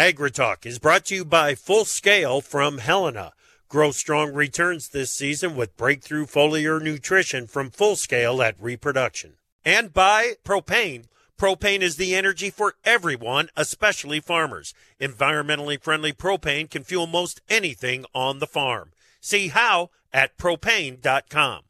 [0.00, 3.34] AgriTalk is brought to you by Full Scale from Helena.
[3.68, 9.34] Grow strong returns this season with breakthrough foliar nutrition from Full Scale at Reproduction.
[9.62, 11.04] And by Propane.
[11.38, 14.72] Propane is the energy for everyone, especially farmers.
[14.98, 18.92] Environmentally friendly propane can fuel most anything on the farm.
[19.20, 21.60] See how at propane.com.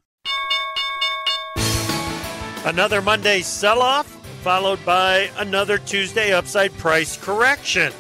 [2.65, 4.07] Another Monday sell off,
[4.45, 7.93] followed by another Tuesday upside price correction.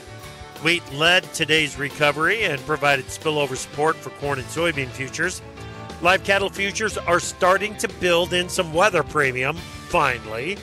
[0.62, 5.40] Wheat led today's recovery and provided spillover support for corn and soybean futures.
[6.02, 10.58] Live cattle futures are starting to build in some weather premium, finally.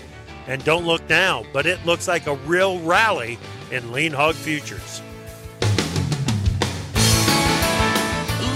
[0.45, 3.39] And don't look now, but it looks like a real rally
[3.71, 5.01] in lean hog futures.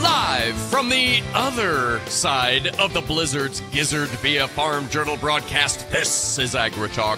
[0.04, 6.54] Live from the other side of the Blizzard's gizzard via Farm Journal broadcast, this is
[6.54, 7.18] AgriTalk.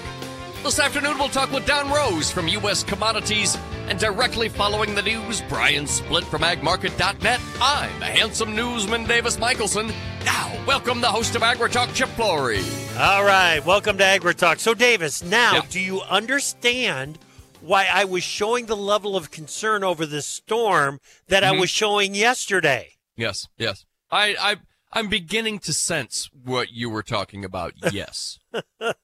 [0.63, 2.83] This afternoon, we'll talk with Don Roose from U.S.
[2.83, 7.41] Commodities, and directly following the news, Brian Splitt from agmarket.net.
[7.61, 9.91] I'm the handsome newsman Davis Michaelsen.
[10.23, 12.61] Now, welcome the host of AgriTalk, Chip Flory.
[12.97, 14.59] All right, welcome to AgriTalk.
[14.59, 15.61] So, Davis, now Yeah.
[15.69, 17.19] do you understand
[17.59, 21.55] why I was showing the level of concern over this storm that Mm-hmm.
[21.57, 22.93] I was showing yesterday?
[23.17, 23.85] Yes, yes.
[24.09, 24.55] I, I,
[24.93, 27.73] I'm beginning to sense what you were talking about.
[27.91, 28.39] Yes.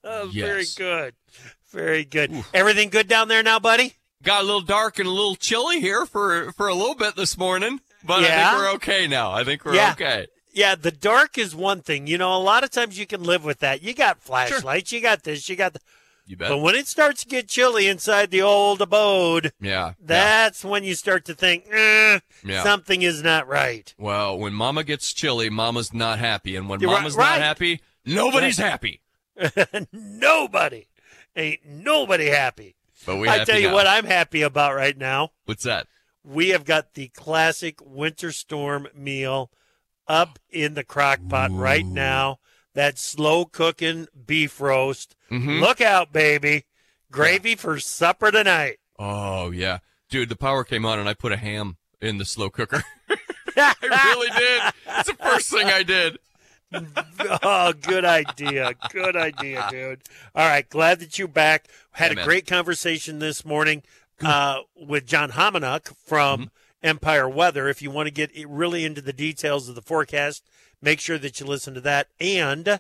[0.04, 1.16] Oh, Very good.
[1.72, 2.44] Very good.
[2.54, 3.96] Everything good down there now, buddy?
[4.24, 7.38] Got a little dark and a little chilly here for for a little bit this
[7.38, 9.32] morning, but I think we're okay now.
[9.32, 9.92] I think we're Yeah.
[9.92, 10.28] okay.
[10.52, 12.08] Yeah, the dark is one thing.
[12.08, 13.82] You know, a lot of times you can live with that.
[13.84, 15.80] You got flashlights, you got this, you got the.
[16.30, 16.50] You bet.
[16.50, 19.94] But when it starts to get chilly inside the old abode, yeah.
[20.00, 22.62] that's when you start to think, eh, Yeah.
[22.62, 23.92] something is not right.
[23.98, 27.40] Well, when Mama gets chilly, Mama's not happy, and when You're Mama's right.
[27.40, 29.02] not happy, nobody's happy.
[29.92, 30.88] nobody,
[31.36, 32.76] ain't nobody happy.
[33.08, 33.28] But we.
[33.28, 33.74] I tell you now.
[33.74, 35.32] what, I'm happy about right now.
[35.46, 35.88] What's that?
[36.24, 39.50] We have got the classic winter storm meal
[40.08, 42.38] up in the crock pot right now.
[42.80, 45.18] That slow cooking beef roast.
[45.30, 45.60] Mhm.
[45.60, 46.64] Look out, baby.
[47.12, 48.78] Gravy for supper tonight.
[48.98, 49.80] Oh yeah,
[50.10, 50.30] dude.
[50.30, 52.82] The power came on, and I put a ham in the slow cooker.
[53.58, 54.62] I really did.
[54.98, 56.20] It's the first thing I did.
[57.44, 58.72] oh, good idea.
[58.94, 60.02] Good idea, dude.
[60.34, 60.68] All right.
[60.70, 61.68] Glad that you're back.
[61.92, 63.84] Had Yeah, a great conversation this morning
[64.22, 66.48] uh, with John Homenuk from Mm-hmm.
[66.82, 67.68] Empire Weather.
[67.68, 70.48] If you want to get really into the details of the forecast,
[70.82, 72.08] make sure that you listen to that.
[72.20, 72.80] And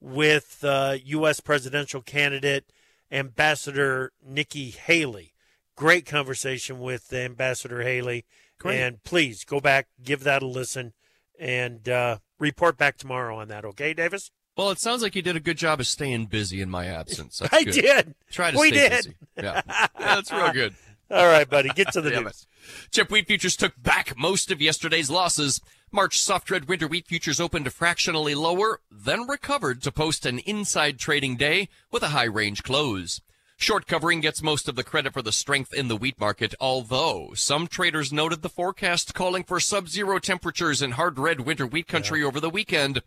[0.00, 1.40] with uh, U.S.
[1.40, 2.70] presidential candidate
[3.10, 5.32] Ambassador Nikki Haley.
[5.76, 8.24] Great conversation with Ambassador Haley.
[8.58, 8.80] Great.
[8.80, 10.92] And please go back, give that a listen,
[11.38, 13.64] and uh, report back tomorrow on that.
[13.64, 14.30] Okay, Davis?
[14.56, 17.38] Well, it sounds like you did a good job of staying busy in my absence.
[17.38, 17.74] That's I good.
[17.74, 18.14] did.
[18.30, 18.90] Try to We stay did.
[18.90, 19.14] busy.
[19.36, 19.60] Yeah.
[19.68, 20.74] yeah, that's real good.
[21.10, 21.68] All right, buddy.
[21.68, 22.46] Get to the news.
[22.90, 25.60] Chip wheat futures took back most of yesterday's losses.
[25.92, 30.98] March soft red winter wheat futures opened fractionally lower, then recovered to post an inside
[30.98, 33.20] trading day with a high range close.
[33.56, 37.32] Short covering gets most of the credit for the strength in the wheat market, although
[37.34, 42.22] some traders noted the forecast calling for sub-zero temperatures in hard red winter wheat country
[42.22, 43.00] over the weekend.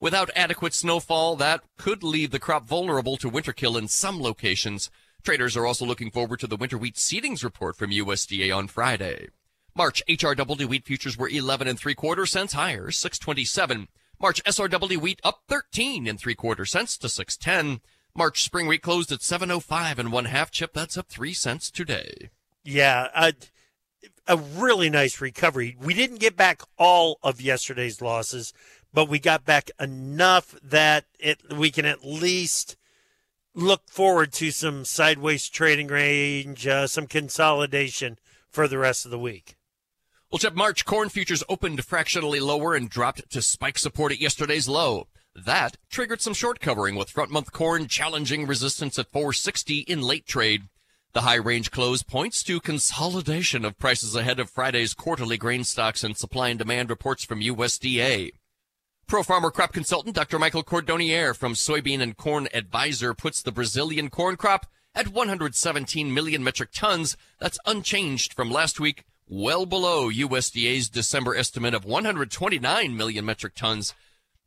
[0.00, 4.90] Without adequate snowfall, that could leave the crop vulnerable to winter kill in some locations.
[5.22, 9.28] Traders are also looking forward to the winter wheat seedings report from USDA on Friday.
[9.76, 13.88] March HRW wheat futures were 11 and 3 quarter cents higher, 627.
[14.20, 17.80] March SRW wheat up 13 and 3 quarter cents to 610.
[18.14, 20.72] March spring wheat closed at 705 and one half chip.
[20.74, 22.30] That's up 3 cents today.
[22.62, 23.34] Yeah, a,
[24.28, 25.76] a really nice recovery.
[25.80, 28.52] We didn't get back all of yesterday's losses,
[28.92, 32.76] but we got back enough that it we can at least
[33.56, 38.18] look forward to some sideways trading range, uh, some consolidation
[38.48, 39.56] for the rest of the week.
[40.34, 44.66] Well, Chip, March corn futures opened fractionally lower and dropped to spike support at yesterday's
[44.66, 45.06] low.
[45.32, 50.26] That triggered some short covering with front month corn challenging resistance at 460 in late
[50.26, 50.62] trade.
[51.12, 56.02] The high range close points to consolidation of prices ahead of Friday's quarterly grain stocks
[56.02, 58.32] and supply and demand reports from USDA.
[59.06, 60.40] Pro farmer crop consultant Dr.
[60.40, 64.66] Michael Cordonnier from Soybean and Corn Advisor puts the Brazilian corn crop
[64.96, 67.16] at 117 million metric tons.
[67.38, 73.94] That's unchanged from last week, well below USDA's December estimate of 129 million metric tons.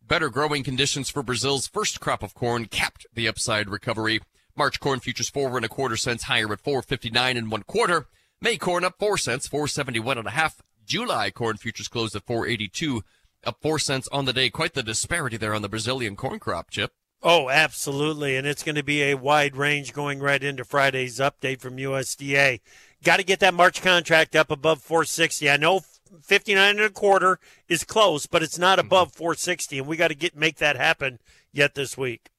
[0.06, 4.22] Better growing conditions for Brazil's first crop of corn capped the upside recovery.
[4.56, 8.08] March corn futures four and a quarter cents higher at 459 and one quarter.
[8.42, 10.62] May corn up four cents, 471 and a half.
[10.86, 13.04] July corn futures closed at 482,
[13.46, 14.50] up four cents on the day.
[14.50, 16.92] Quite the disparity there on the Brazilian corn crop, Chip.
[17.22, 18.36] Oh, absolutely.
[18.36, 22.60] And it's going to be a wide range going right into Friday's update from USDA.
[23.04, 25.50] Got to get that March contract up above 460.
[25.50, 25.82] I know
[26.22, 28.88] 59 and a quarter is close, but it's not Mm-hmm.
[28.88, 31.20] above 460, and we got to get make that happen
[31.52, 32.30] yet this week.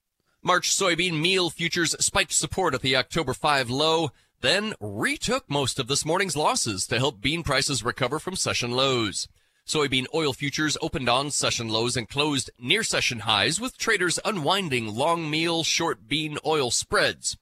[0.43, 4.11] March soybean meal futures spiked support at the October 5 low,
[4.41, 9.29] then retook most of this morning's losses to help bean prices recover from session lows.
[9.67, 14.95] Soybean oil futures opened on session lows and closed near session highs with traders unwinding
[14.95, 17.37] long meal short bean oil spreads.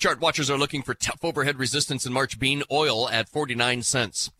[0.00, 4.30] Chart watchers are looking for tough overhead resistance in March bean oil at 49 cents.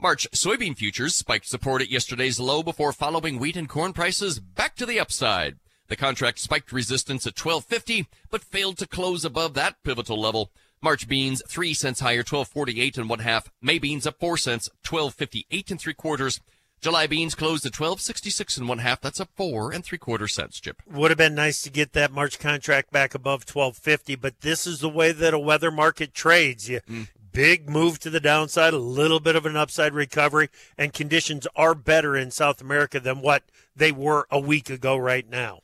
[0.00, 4.76] March soybean futures spiked support at yesterday's low before following wheat and corn prices back
[4.76, 5.58] to the upside.
[5.88, 10.52] The contract spiked resistance at 1250, but failed to close above that pivotal level.
[10.80, 13.50] March beans, 3 cents higher, 1248 and one half.
[13.60, 16.40] May beans up 4 cents, 1258 and three quarters.
[16.80, 19.02] July beans closed at 1266 and one half.
[19.02, 20.80] That's up 4 and three quarter cents, Chip.
[20.90, 24.80] Would have been nice to get that March contract back above 1250, but this is
[24.80, 26.70] the way that a weather market trades.
[26.70, 27.02] You hmm.
[27.32, 30.48] big move to the downside, a little bit of an upside recovery,
[30.78, 33.42] and conditions are better in South America than what
[33.76, 35.60] they were a week ago right now.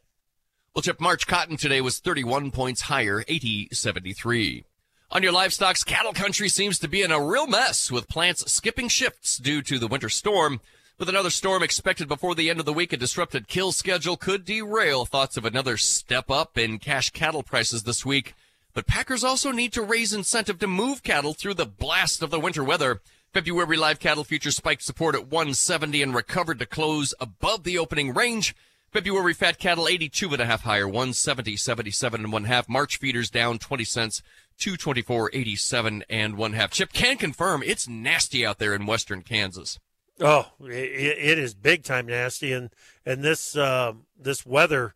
[0.75, 4.65] Well, Chip, March cotton today was 31 points higher, 80.73.
[5.13, 8.89] On your livestock's cattle country seems to be in a real mess with plants skipping
[8.89, 10.61] shifts due to the winter storm.
[10.99, 14.47] With another storm expected before the end of the week, a disrupted kill schedule could
[14.47, 18.33] derail thoughts of another step up in cash cattle prices this week.
[18.73, 22.41] But packers also need to raise incentive to move cattle through the blast of the
[22.41, 23.03] winter weather.
[23.35, 28.15] February live cattle futures spiked support at 170 and recovered to close above the opening
[28.15, 28.57] range.
[28.91, 32.71] February fat cattle 82 and a half higher, 170, 77 and one half.
[32.71, 34.23] March feeders down 20 cents,
[34.57, 36.71] 224, 87 and one half.
[36.71, 39.79] Chip can confirm it's nasty out there in western Kansas.
[40.21, 42.71] Oh, it, it is big time nasty, and
[43.05, 44.95] and this uh, this weather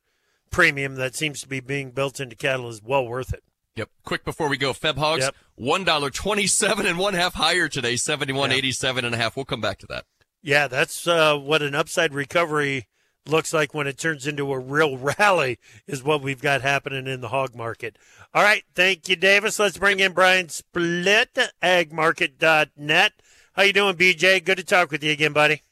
[0.50, 3.42] premium that seems to be being built into cattle is well worth it.
[3.76, 3.88] Yep.
[4.04, 5.34] Quick before we go, Feb hogs, Yep.
[5.54, 9.36] one dollar twenty-seven and one half higher today, seventy-one eighty-seven and a half.
[9.36, 10.04] We'll come back to that.
[10.42, 12.88] Yeah, that's uh, what an upside recovery
[13.26, 17.20] looks like when it turns into a real rally, is what we've got happening in
[17.20, 17.96] the hog market.
[18.32, 18.64] All right.
[18.74, 19.58] Thank you, Davis.
[19.58, 23.12] Let's bring in Brian Splitt, agmarket.net.
[23.52, 24.44] How you doing, BJ?
[24.44, 25.62] Good to talk with you again, buddy.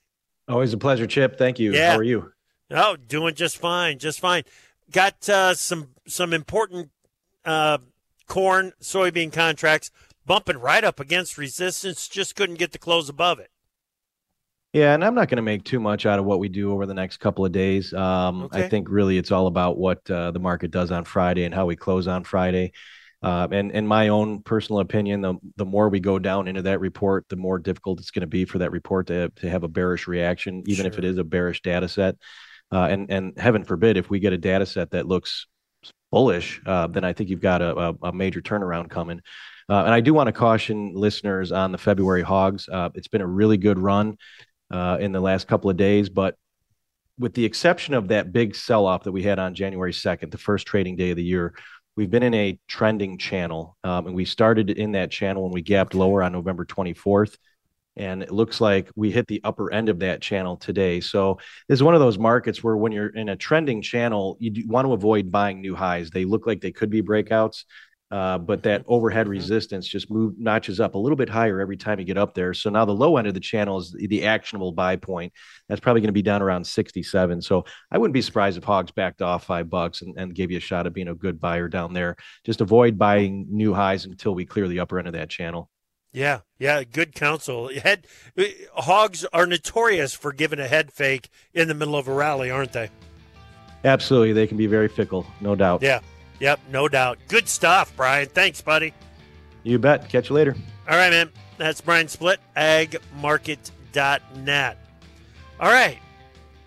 [0.48, 1.38] Always a pleasure, Chip.
[1.38, 1.72] Thank you.
[1.72, 1.92] Yeah.
[1.92, 2.32] How are you?
[2.70, 4.42] Oh, doing just fine, just fine.
[4.90, 6.90] Got uh, some some important
[7.44, 7.78] uh,
[8.26, 9.90] corn, soybean contracts
[10.26, 12.08] bumping right up against resistance.
[12.08, 13.50] Just couldn't get the close above it.
[14.75, 16.84] Yeah, and I'm not going to make too much out of what we do over
[16.84, 17.92] the next couple of days.
[17.94, 18.64] Um, Okay.
[18.64, 21.64] I think really it's all about what uh, the market does on Friday and how
[21.64, 22.72] we close on Friday.
[23.23, 26.79] Uh, and in my own personal opinion, the the more we go down into that
[26.79, 29.69] report, the more difficult it's going to be for that report to to have a
[29.69, 32.17] bearish reaction, even if it is a bearish data set.
[32.70, 35.47] Uh, and and heaven forbid if we get a data set that looks
[36.12, 39.21] bullish, uh, then I think you've got a, a, a major turnaround coming.
[39.69, 42.69] Uh, and I do want to caution listeners on the February hogs.
[42.69, 44.17] Uh, it's been a really good run
[44.71, 46.37] uh, in the last couple of days, but
[47.19, 50.38] with the exception of that big sell off that we had on January 2nd, the
[50.38, 51.53] first trading day of the year,
[51.99, 53.77] we've been in a trending channel.
[53.83, 57.37] Um, and we started in that channel when we gapped lower on November 24th.
[57.97, 61.00] And it looks like we hit the upper end of that channel today.
[61.00, 64.69] So this is one of those markets where when you're in a trending channel, you
[64.69, 66.11] want to avoid buying new highs.
[66.11, 67.65] They look like they could be breakouts.
[68.10, 69.31] Uh, but that overhead Mhm.
[69.31, 72.55] resistance just move notches up a little bit higher every time you get up there.
[72.55, 75.33] So now the low end of the channel is the, the actionable buy point.
[75.68, 77.42] That's probably going to be down around 67.
[77.42, 80.56] So I wouldn't be surprised if Hogs backed off five bucks and, and gave you
[80.56, 82.16] a shot at being a good buyer down there.
[82.47, 85.68] Just avoid buying new highs until we clear the upper end of that channel.
[86.11, 87.71] Yeah, yeah, good counsel.
[87.83, 88.06] Head
[88.75, 92.73] hogs are notorious for giving a head fake in the middle of a rally, aren't
[92.73, 92.88] they?
[93.85, 94.33] Absolutely.
[94.33, 95.83] They can be very fickle, no doubt.
[95.83, 96.00] Yeah,
[96.40, 97.18] yep, no doubt.
[97.28, 98.28] Good stuff, Brian.
[98.28, 98.92] Thanks, buddy.
[99.62, 100.09] You bet.
[100.09, 100.57] Catch you later.
[100.88, 101.30] All right, man.
[101.59, 104.78] That's Brian Splitt, agmarket.net.
[105.61, 105.99] All right.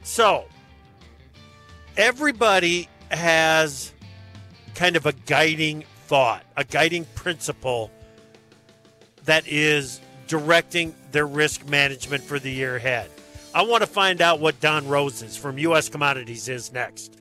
[0.03, 0.45] So,
[1.95, 3.93] everybody has
[4.75, 7.91] kind of a guiding thought, a guiding principle
[9.25, 13.09] that is directing their risk management for the year ahead.
[13.53, 15.89] I want to find out what Don Roose's from U.S.
[15.89, 17.20] Commodities is next.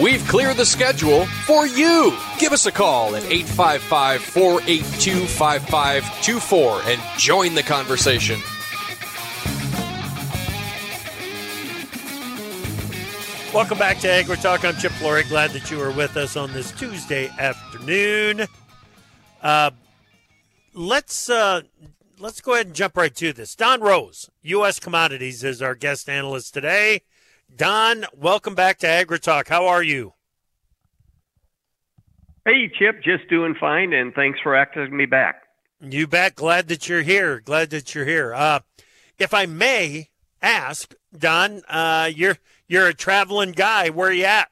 [0.00, 2.16] We've cleared the schedule for you.
[2.38, 8.40] Give us a call at 855 482 5524 and join the conversation.
[13.52, 14.64] Welcome back to Agri Talk.
[14.64, 15.24] I'm Chip Flory.
[15.24, 18.46] Glad that you are with us on this Tuesday afternoon.
[19.42, 19.72] Uh,
[20.72, 21.60] let's uh,
[22.18, 23.54] let's go ahead and jump right to this.
[23.54, 24.80] Don Roose, U.S.
[24.80, 27.02] Commodities, is our guest analyst today.
[27.54, 29.48] Don, welcome back to Agri Talk.
[29.48, 30.14] How are you?
[32.46, 35.42] Hey, Chip, just doing fine, and thanks for asking me back.
[35.80, 36.34] You bet.
[36.34, 37.40] Glad that you're here.
[37.40, 38.32] Glad that you're here.
[38.34, 38.60] Uh,
[39.18, 40.08] if I may
[40.40, 43.90] ask, Don, uh, you're you're a traveling guy.
[43.90, 44.48] Where are you at?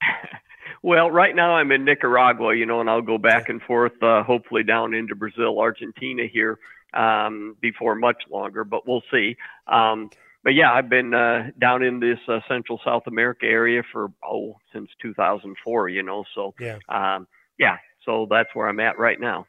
[0.82, 4.22] well, right now I'm in Nicaragua, you know, and I'll go back and forth, uh,
[4.22, 6.58] hopefully down into Brazil, Argentina here
[6.94, 9.36] um, before much longer, but we'll see.
[9.66, 10.10] Um,
[10.42, 14.56] but yeah, I've been uh, down in this uh, Central South America area for oh
[14.72, 15.88] since 2004.
[15.88, 17.26] You know, so yeah, um,
[17.58, 17.76] yeah.
[18.04, 19.46] So that's where I'm at right now.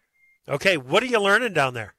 [0.48, 1.94] Okay, what are you learning down there?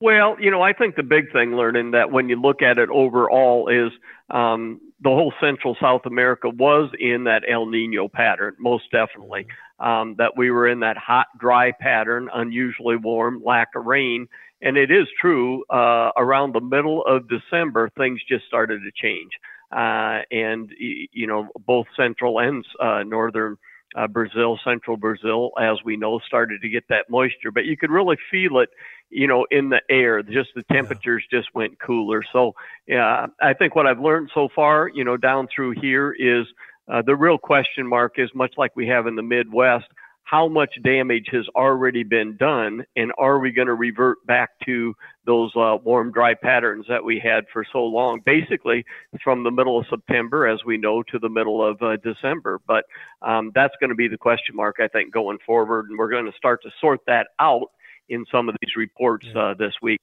[0.00, 2.88] Well, you know, I think the big thing learning that when you look at it
[2.90, 3.92] overall is
[4.30, 9.42] um, the whole Central South America was in that El Nino pattern, most definitely.
[9.42, 9.84] Mm-hmm.
[9.84, 14.28] Um, that we were in that hot, dry pattern, unusually warm, lack of rain,
[14.62, 19.32] and it is true, uh, around the middle of December, things just started to change.
[19.70, 23.56] Uh, and, you know, both central and uh, northern
[23.96, 27.50] uh, Brazil, central Brazil, as we know, started to get that moisture.
[27.50, 28.68] But you could really feel it,
[29.10, 30.22] you know, in the air.
[30.22, 31.38] Just the temperatures yeah.
[31.38, 32.22] just went cooler.
[32.32, 32.54] So,
[32.86, 36.46] yeah, I think what I've learned so far, you know, down through here is
[36.90, 39.86] uh, the real question mark is much like we have in the Midwest
[40.24, 44.94] how much damage has already been done, and are we going to revert back to
[45.26, 48.20] those uh, warm, dry patterns that we had for so long?
[48.24, 48.84] Basically,
[49.22, 52.60] from the middle of September, as we know, to the middle of uh, December.
[52.66, 52.84] But
[53.20, 56.26] um, that's going to be the question mark, I think, going forward, and we're going
[56.26, 57.70] to start to sort that out
[58.08, 60.00] in some of these reports uh, this week.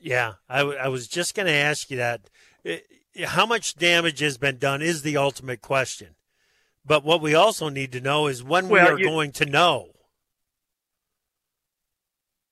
[0.00, 2.22] Yeah, I, w- I was just going to ask you that.
[3.24, 6.16] How much damage has been done is the ultimate question.
[6.84, 9.46] But what we also need to know is when well, we are you, going to
[9.46, 9.88] know.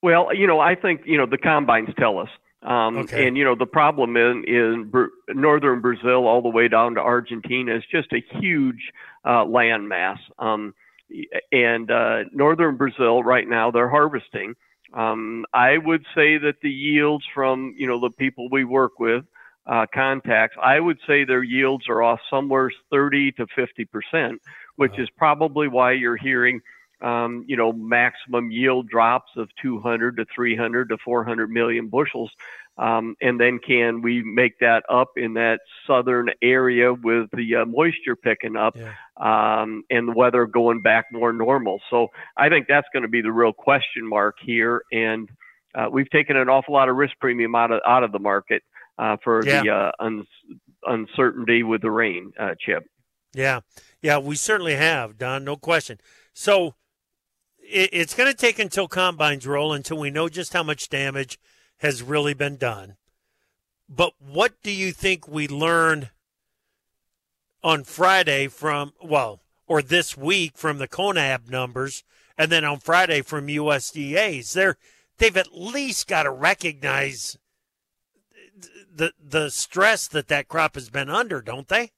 [0.02, 2.28] Well, you know, I think you know the combines tell us,
[2.62, 3.26] um, okay.
[3.26, 4.92] and you know the problem in in
[5.28, 8.92] northern Brazil all the way down to Argentina is just a huge
[9.26, 10.18] uh, land mass.
[10.38, 10.74] Um,
[11.50, 14.54] and uh, northern Brazil right now they're harvesting.
[14.94, 19.24] Um, I would say that the yields from you know the people we work with
[19.66, 24.40] uh, contacts, I would say their yields are off somewhere 30 to 50 percent,
[24.76, 25.02] which wow.
[25.02, 26.60] is probably why you're hearing,
[27.02, 32.30] um, you know, maximum yield drops of 200 to 300 to 400 million bushels.
[32.78, 37.64] Um, and then can we make that up in that southern area with the uh,
[37.66, 38.94] moisture picking up yeah.
[39.18, 41.80] um, and the weather going back more normal?
[41.90, 44.82] So I think that's going to be the real question mark here.
[44.92, 45.28] And
[45.74, 48.62] uh, we've taken an awful lot of risk premium out of out of the market
[49.00, 49.62] uh, for yeah.
[49.62, 50.26] the uh, un-
[50.84, 52.84] uncertainty with the rain, uh, Chip.
[53.32, 53.60] Yeah,
[54.02, 55.44] yeah, we certainly have, Don.
[55.44, 55.98] No question.
[56.34, 56.74] So
[57.58, 61.38] it, it's going to take until combines roll until we know just how much damage
[61.78, 62.96] has really been done.
[63.88, 66.10] But what do you think we learned
[67.62, 72.04] on Friday from well, or this week from the CONAB numbers,
[72.36, 74.52] and then on Friday from USDA's?
[74.52, 74.76] They're
[75.16, 77.38] they've at least got to recognize
[78.94, 81.92] the the stress that that crop has been under, don't they?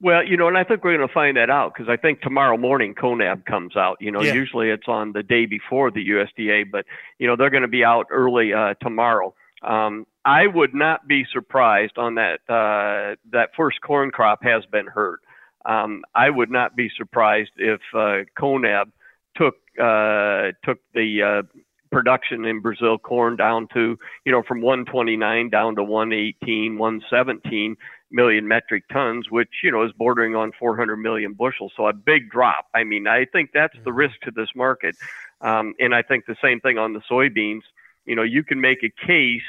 [0.00, 2.20] Well, you know, and I think we're going to find that out because I think
[2.20, 3.96] tomorrow morning CONAB comes out.
[4.00, 4.32] You know, yeah.
[4.32, 6.86] usually it's on the day before the USDA, but
[7.18, 9.34] you know they're going to be out early uh, tomorrow.
[9.62, 12.40] Um, I would not be surprised on that.
[12.48, 15.20] Uh, that first corn crop has been hurt.
[15.64, 18.90] Um, I would not be surprised if uh, CONAB
[19.36, 21.58] took uh, took the uh,
[21.92, 27.76] production in Brazil corn down to, you know, from 129 down to 118, 117
[28.10, 31.72] million metric tons, which, you know, is bordering on 400 million bushels.
[31.76, 32.66] So a big drop.
[32.74, 34.96] I mean, I think that's the risk to this market.
[35.40, 37.62] Um, and I think the same thing on the soybeans.
[38.06, 39.42] you know, you can make a case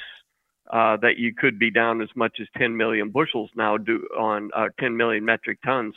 [0.72, 4.50] uh, that you could be down as much as 10 million bushels now do on
[4.56, 5.94] uh, 10 million metric tons.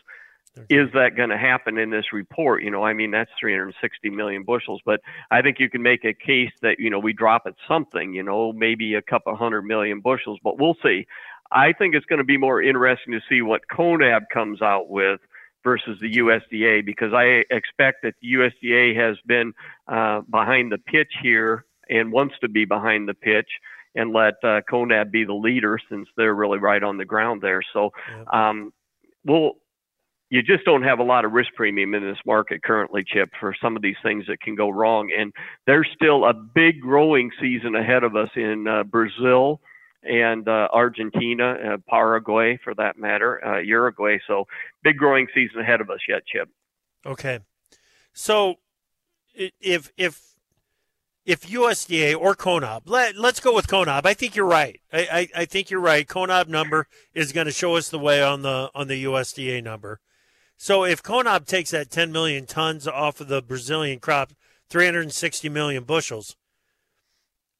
[0.71, 2.63] Is that going to happen in this report?
[2.63, 6.15] You know, I mean, that's 360 million bushels, but I think you can make a
[6.15, 10.01] case that, you know, we drop at something, you know, maybe a couple hundred million
[10.01, 11.07] bushels, but we'll see.
[11.53, 15.21] I think it's going to be more interesting to see what CONAB comes out with
[15.63, 19.53] versus the USDA because I expect that the USDA has been
[19.89, 23.49] uh, behind the pitch here and wants to be behind the pitch
[23.95, 27.63] and let uh, CONAB be the leader since they're really right on the ground there.
[27.73, 27.91] So,
[28.33, 28.73] um,
[29.25, 29.55] we'll
[30.29, 33.55] you just don't have a lot of risk premium in this market currently, Chip, for
[33.63, 35.11] some of these things that can go wrong.
[35.17, 35.33] And
[35.67, 39.61] there's still a big growing season ahead of us in uh, Brazil
[40.03, 44.19] and uh, Argentina, uh, Paraguay for that matter, uh, Uruguay.
[44.27, 44.47] So
[44.83, 46.49] big growing season ahead of us yet, Chip.
[47.05, 47.41] Okay.
[48.13, 48.57] So
[49.35, 50.23] if if
[51.25, 54.07] if USDA or CONAB, let, us go with CONAB.
[54.07, 54.81] I think you're right.
[54.93, 56.07] I, I, I think you're right.
[56.07, 60.01] CONAB number is going to show us the way on the on the USDA number.
[60.57, 64.33] So if CONAB takes that 10 million tons off of the Brazilian crop,
[64.71, 66.37] 360 million bushels,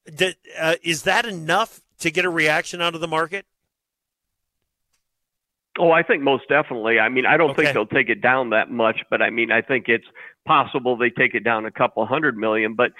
[0.05, 3.45] that, uh, is that enough to get a reaction out of the market?
[5.79, 6.99] Oh, I think most definitely.
[6.99, 7.63] I mean, I don't okay.
[7.63, 10.07] think they'll take it down that much, but I mean, I think it's
[10.45, 12.73] possible they take it down a couple hundred million.
[12.73, 12.93] But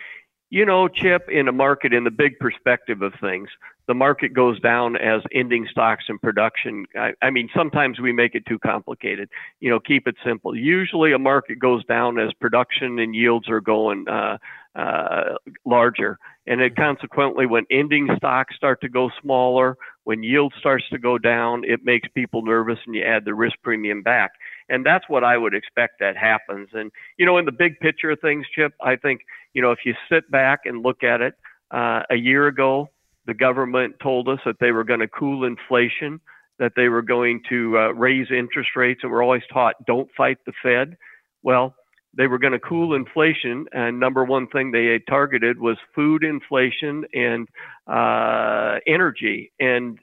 [0.50, 3.50] you know, Chip, in a market, in the big perspective of things,
[3.88, 6.86] the market goes down as ending stocks and production.
[6.96, 9.30] I, I, mean, sometimes we make it too complicated.
[9.60, 10.56] You know, keep it simple.
[10.56, 14.38] Usually, a market goes down as production and yields are going uh,
[14.76, 15.36] uh,
[15.66, 19.76] larger, and it consequently, when ending stocks start to go smaller,
[20.06, 23.56] when yield starts to go down, it makes people nervous, and you add the risk
[23.64, 24.32] premium back.
[24.70, 26.70] And that's what I would expect that happens.
[26.74, 29.22] And you know, in the big picture of things, Chip, I think
[29.54, 31.36] you know, if you sit back and look at it,
[31.72, 32.90] uh, a year ago,
[33.26, 36.20] the government told us that they were going to cool inflation,
[36.60, 40.38] that they were going to uh, raise interest rates, and we're always taught don't fight
[40.46, 40.98] the Fed.
[41.44, 41.76] Well,
[42.16, 46.24] they were going to cool inflation, and number one thing they had targeted was food
[46.24, 47.48] inflation and
[47.86, 50.00] uh, energy, and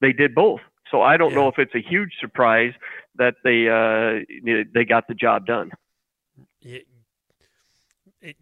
[0.00, 0.60] they did both.
[0.94, 1.36] So I don't yeah.
[1.36, 2.72] know if it's a huge surprise
[3.16, 5.70] that they uh, they got the job done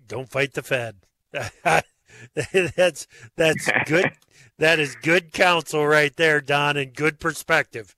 [0.07, 0.97] don't fight the Fed.
[2.77, 4.13] that's that's good.
[4.59, 7.97] that is good counsel right there, Don, and good perspective.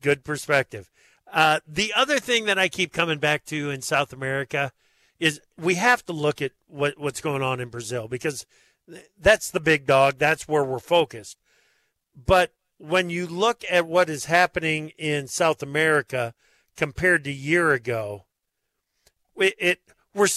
[0.00, 0.90] Good perspective.
[1.32, 4.72] Uh, the other thing that I keep coming back to in South America
[5.18, 8.46] is we have to look at what, what's going on in Brazil because
[9.18, 10.18] that's the big dog.
[10.18, 11.38] That's where we're focused.
[12.14, 16.34] But when you look at what is happening in South America
[16.76, 18.24] compared to year ago,
[19.36, 19.80] it, it
[20.14, 20.28] we're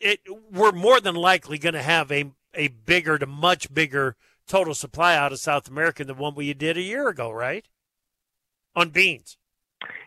[0.00, 0.20] it,
[0.52, 4.16] we're more than likely going to have a a bigger to much bigger
[4.46, 7.66] total supply out of South America than what we did a year ago, right?
[8.74, 9.36] On beans.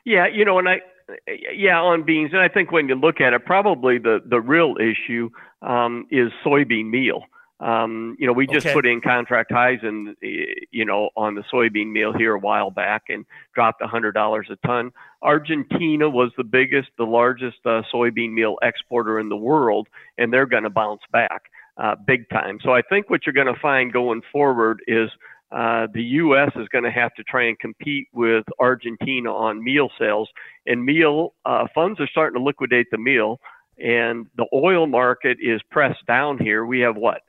[0.06, 0.82] Yeah, you know, and I
[1.28, 4.76] yeah on beans, and I think when you look at it, probably the the real
[4.80, 5.30] issue
[5.62, 7.24] um, is soybean meal.
[7.60, 8.74] Um, you know, we just okay.
[8.74, 13.04] put in contract highs and you know on the soybean meal here a while back
[13.10, 14.91] and dropped a hundred dollars a ton.
[15.22, 20.45] Argentina was the biggest, the largest uh, soybean meal exporter in the world, and they're
[20.45, 21.43] going to bounce back
[21.78, 22.60] uh, big time.
[22.63, 25.10] So I think what you're going to find going forward is
[25.52, 26.52] uh, the U.S.
[26.56, 30.30] is going to have to try and compete with Argentina on meal sales,
[30.65, 33.39] and meal uh, funds are starting to liquidate the meal,
[33.78, 36.65] and the oil market is pressed down here.
[36.65, 37.22] We have what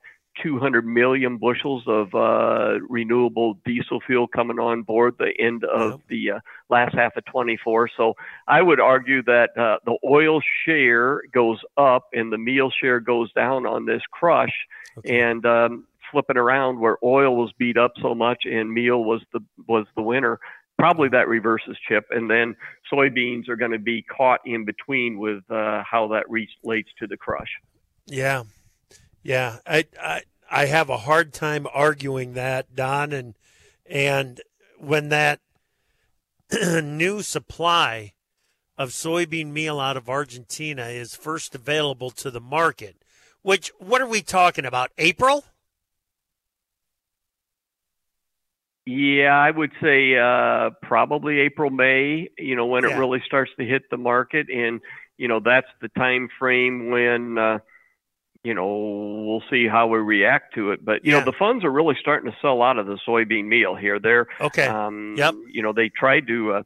[0.43, 6.33] 200 million bushels of uh, renewable diesel fuel coming on board the end of the
[6.33, 7.91] uh, last half of 24.
[7.97, 8.15] So
[8.47, 13.33] I would argue that uh, the oil share goes up and the meal share goes
[13.33, 14.53] down on this crush,
[14.99, 15.21] okay.
[15.21, 19.41] and um, flipping around where oil was beat up so much and meal was the
[19.67, 20.39] was the winner.
[20.79, 22.57] Probably that reverses chip, and then
[22.91, 27.19] soybeans are going to be caught in between with uh, how that relates to the
[27.19, 27.51] crush.
[28.07, 28.45] Yeah,
[29.23, 33.35] yeah, I, I I have a hard time arguing that, Don, and
[33.87, 34.41] and
[34.79, 35.41] when that
[36.83, 38.15] new supply
[38.77, 42.97] of soybean meal out of Argentina is first available to the market,
[43.43, 44.91] which what are we talking about?
[44.99, 45.45] April?
[48.87, 52.31] Yeah, I would say uh, probably April, May.
[52.39, 52.97] You know, when yeah.
[52.97, 54.81] it really starts to hit the market, and
[55.17, 57.39] you know that's the time frame when.
[57.39, 57.59] Uh,
[58.43, 60.85] you know, we'll see how we react to it.
[60.85, 61.19] But you yeah.
[61.19, 63.99] know, the funds are really starting to sell out of the soybean meal here.
[63.99, 64.67] They're okay.
[64.67, 65.35] Um, yep.
[65.51, 66.63] You know, they tried to uh,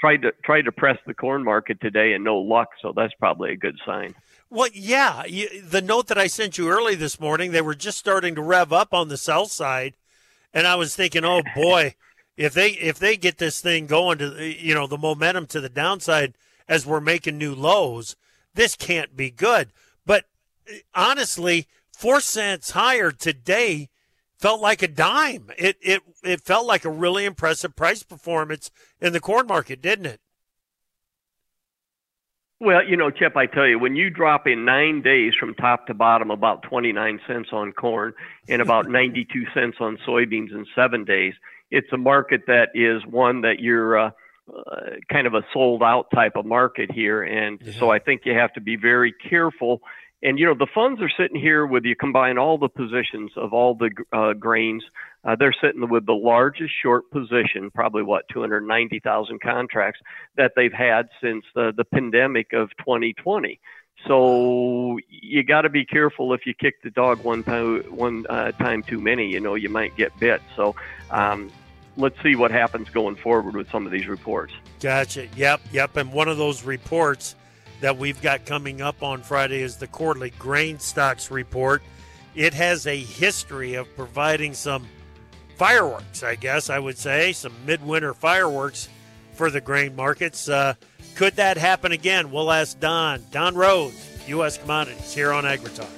[0.00, 2.68] tried to tried to press the corn market today and no luck.
[2.80, 4.14] So that's probably a good sign.
[4.48, 5.24] Well, yeah.
[5.26, 8.42] You, the note that I sent you early this morning, they were just starting to
[8.42, 9.94] rev up on the sell side,
[10.52, 11.94] and I was thinking, oh boy,
[12.36, 15.68] if they if they get this thing going to you know the momentum to the
[15.68, 16.34] downside
[16.68, 18.14] as we're making new lows,
[18.54, 19.72] this can't be good.
[20.94, 23.88] Honestly, four cents higher today
[24.38, 25.50] felt like a dime.
[25.58, 30.06] It it it felt like a really impressive price performance in the corn market, didn't
[30.06, 30.20] it?
[32.62, 35.86] Well, you know, Chip, I tell you, when you drop in nine days from top
[35.86, 38.12] to bottom about 29 cents on corn
[38.48, 41.32] and about 92 cents on soybeans in seven days,
[41.70, 44.10] it's a market that is one that you're uh,
[44.54, 44.80] uh,
[45.10, 47.22] kind of a sold out type of market here.
[47.22, 47.72] And yeah.
[47.78, 49.80] so I think you have to be very careful.
[50.22, 53.54] And, you know, the funds are sitting here with you combine all the positions of
[53.54, 54.84] all the uh, grains
[55.24, 60.00] uh, they're sitting with the largest short position, probably what 290,000 contracts
[60.36, 63.60] that they've had since the, the pandemic of 2020.
[64.06, 68.52] So you got to be careful if you kick the dog one time one uh,
[68.52, 69.30] time too many.
[69.30, 70.40] You know you might get bit.
[70.56, 70.74] So
[71.10, 71.50] um,
[71.98, 74.54] let's see what happens going forward with some of these reports.
[74.80, 75.28] Gotcha.
[75.36, 75.60] Yep.
[75.72, 75.96] Yep.
[75.98, 77.36] And one of those reports
[77.80, 81.82] that we've got coming up on Friday is the quarterly grain stocks report.
[82.34, 84.86] It has a history of providing some
[85.56, 88.88] fireworks, I guess I would say, some midwinter fireworks
[89.34, 90.48] for the grain markets.
[90.48, 90.74] Uh,
[91.14, 92.30] could that happen again?
[92.30, 93.24] We'll ask Don.
[93.30, 94.58] Don Roose, U.S.
[94.58, 95.88] Commodities, here on AgriTalk.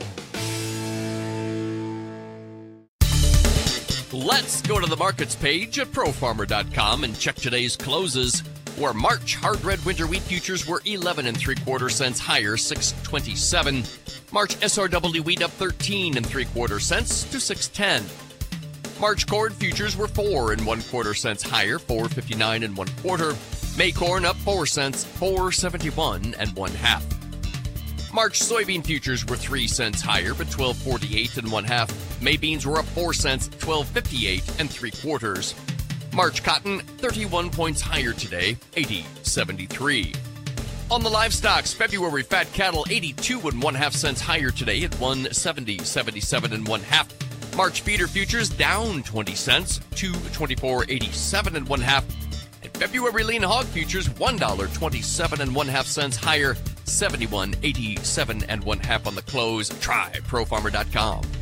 [4.12, 8.42] Let's go to the markets page at profarmer.com and check today's closes.
[8.76, 13.84] Where March hard red winter wheat futures were 11 and 3 quarter cents higher, 627.
[14.32, 18.04] March SRW wheat up 13 and 3 quarter cents to 610.
[18.98, 23.34] March corn futures were four and one quarter cents higher, 459 and one quarter.
[23.76, 27.04] May corn up four cents, 471 and one half.
[28.12, 32.22] March soybean futures were three cents higher, but 1248 and one half.
[32.22, 35.54] May beans were up four cents, 1258 and three quarters.
[36.14, 40.14] March cotton 31 points higher today, 8073.
[40.90, 45.78] On the livestock, February fat cattle 82 and one half cents higher today at 170,
[45.78, 47.08] 77 and one half.
[47.56, 52.04] March feeder futures down 20 cents to 24.87 and one half.
[52.62, 59.06] And February lean hog futures $1.27 and one half cents higher, 71.87 and one half
[59.06, 59.70] on the close.
[59.80, 61.41] Try profarmer.com.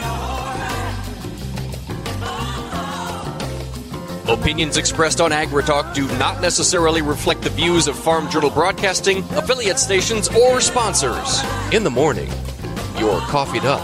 [4.31, 9.77] Opinions expressed on AgriTalk do not necessarily reflect the views of Farm Journal Broadcasting, affiliate
[9.77, 11.41] stations, or sponsors.
[11.73, 12.29] In the morning,
[12.97, 13.81] you're coffeeed up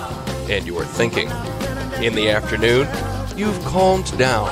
[0.50, 1.28] and you're thinking.
[2.02, 2.88] In the afternoon,
[3.36, 4.48] you've calmed down,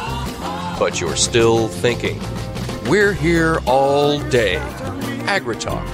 [0.78, 2.20] but you're still thinking.
[2.90, 4.58] We're here all day.
[5.28, 5.86] AgriTalk.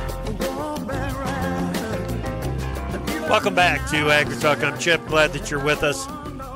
[3.30, 4.64] Welcome back to AgriTalk.
[4.64, 5.06] I'm Chip.
[5.06, 6.08] Glad that you're with us.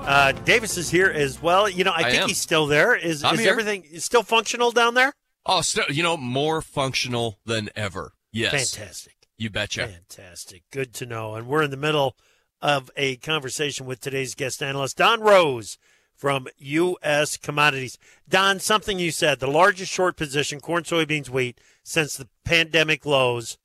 [0.05, 1.67] Uh, Davis is here as well.
[1.67, 2.27] You know, I, I think am.
[2.27, 2.95] he's still there.
[2.95, 5.13] Is, is everything still functional down there?
[5.47, 8.13] Oh, still, you know, more functional than ever.
[8.31, 8.75] Yes.
[8.75, 9.15] Fantastic.
[9.37, 9.87] You betcha.
[9.87, 10.63] Fantastic.
[10.71, 11.33] Good to know.
[11.33, 12.15] And we're in the middle
[12.61, 15.79] of a conversation with today's guest analyst, Don Roose
[16.15, 17.35] from U.S.
[17.37, 17.97] Commodities.
[18.29, 23.57] Don, something you said, the largest short position, corn, soybeans, wheat, since the pandemic lows.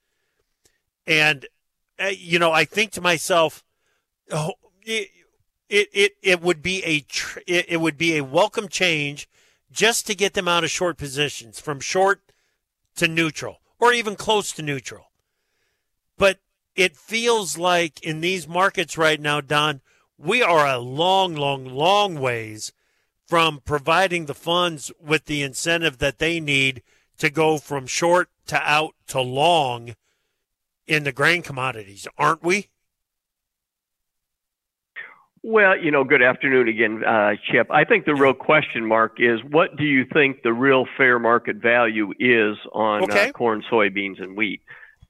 [1.06, 1.46] And,
[1.98, 3.62] uh, you know, I think to myself,
[4.32, 4.54] oh,
[5.70, 9.28] it it, it would be a tr- it, it would be a welcome change
[9.70, 12.20] just to get them out of short positions from short
[12.96, 15.06] to neutral or even close to neutral.
[16.18, 16.40] But
[16.74, 19.80] it feels like in these markets right now, Don,
[20.18, 22.72] we are a long, long, long ways
[23.26, 26.82] from providing the funds with the incentive that they need
[27.18, 29.94] to go from short to out to long
[30.86, 32.68] in the grain commodities, aren't we?
[35.42, 37.68] Well, you know, good afternoon again, uh, Chip.
[37.70, 41.56] I think the real question mark is what do you think the real fair market
[41.56, 43.28] value is on uh, okay.
[43.30, 44.60] uh, corn, soybeans, and wheat?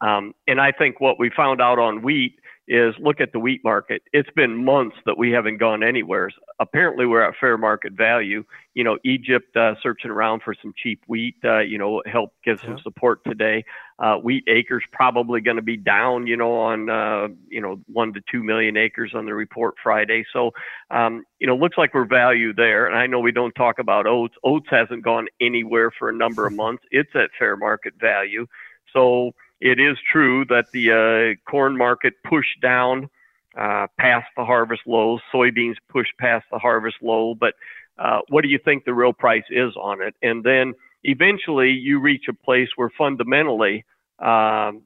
[0.00, 2.39] Um, and I think what we found out on wheat
[2.70, 4.00] is look at the wheat market.
[4.12, 6.30] It's been months that we haven't gone anywhere.
[6.60, 8.44] Apparently, we're at fair market value.
[8.74, 11.34] You know, Egypt uh, searching around for some cheap wheat.
[11.44, 12.82] Uh, you know, help give some yeah.
[12.84, 13.64] support today.
[13.98, 16.28] Uh, wheat acres probably going to be down.
[16.28, 20.24] You know, on uh, you know one to two million acres on the report Friday.
[20.32, 20.52] So,
[20.92, 22.86] um, you know, looks like we're value there.
[22.86, 24.34] And I know we don't talk about oats.
[24.44, 26.84] Oats hasn't gone anywhere for a number of months.
[26.92, 28.46] It's at fair market value.
[28.92, 33.10] So it is true that the uh, corn market pushed down
[33.58, 37.54] uh, past the harvest lows, soybeans pushed past the harvest low, but
[37.98, 40.14] uh, what do you think the real price is on it?
[40.22, 43.84] And then eventually you reach a place where fundamentally
[44.18, 44.82] um,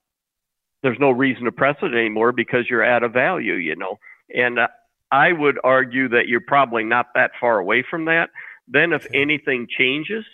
[0.83, 3.99] there's no reason to press it anymore because you're at a value, you know.
[4.35, 4.69] And uh,
[5.11, 8.31] I would argue that you're probably not that far away from that.
[8.67, 10.25] Then, if anything changes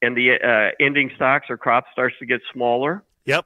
[0.00, 3.44] and the uh, ending stocks or crop starts to get smaller, Yep.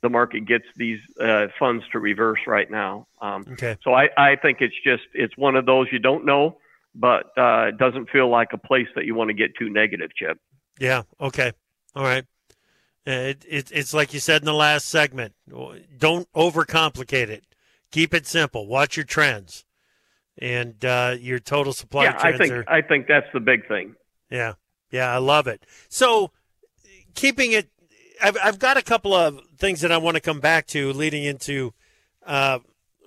[0.00, 3.06] The market gets these uh, funds to reverse right now.
[3.20, 3.76] Um, okay.
[3.82, 6.58] So I, I think it's just it's one of those you don't know,
[6.94, 10.10] but uh, it doesn't feel like a place that you want to get too negative,
[10.14, 10.38] Chip.
[10.78, 11.02] Yeah.
[11.20, 11.52] Okay.
[11.94, 12.24] All right.
[13.06, 15.34] Uh, it, it, it's like you said in the last segment.
[15.98, 17.44] Don't overcomplicate it.
[17.90, 18.66] Keep it simple.
[18.66, 19.64] Watch your trends,
[20.36, 22.04] and uh, your total supply.
[22.04, 23.94] Yeah, I think are, I think that's the big thing.
[24.30, 24.54] Yeah,
[24.90, 25.64] yeah, I love it.
[25.88, 26.32] So,
[27.14, 27.70] keeping it
[28.22, 31.24] I've, I've got a couple of things that I want to come back to leading
[31.24, 31.74] into
[32.26, 32.60] uh,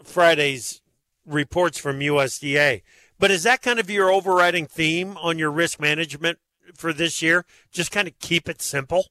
[0.04, 0.82] Friday's
[1.26, 2.82] reports from USDA.
[3.20, 6.40] But is that kind of your overriding theme on your risk management
[6.74, 7.46] for this year?
[7.72, 9.06] Just kind of keep it simple?